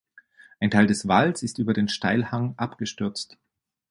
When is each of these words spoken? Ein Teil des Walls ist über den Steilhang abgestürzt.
Ein 0.59 0.71
Teil 0.71 0.87
des 0.87 1.07
Walls 1.07 1.43
ist 1.43 1.59
über 1.59 1.73
den 1.73 1.87
Steilhang 1.87 2.55
abgestürzt. 2.57 3.37